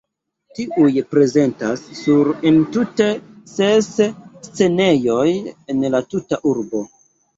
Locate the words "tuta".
6.15-6.45